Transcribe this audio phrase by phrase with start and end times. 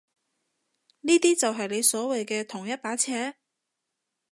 [1.01, 3.35] 呢啲就係你所謂嘅同一把尺？